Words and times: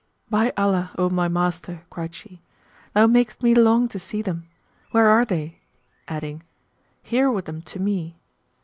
"By 0.31 0.51
Allah, 0.57 0.89
O 0.97 1.11
my 1.11 1.27
master," 1.27 1.83
cried 1.91 2.15
she, 2.15 2.41
"thou 2.95 3.05
makest 3.05 3.43
me 3.43 3.53
long 3.53 3.87
to 3.89 3.99
see 3.99 4.23
them! 4.23 4.47
Where 4.89 5.05
are 5.05 5.25
they?", 5.25 5.59
adding, 6.07 6.41
"Here 7.03 7.29
with 7.29 7.45
them 7.45 7.61
to 7.61 7.79
me!" 7.79 8.17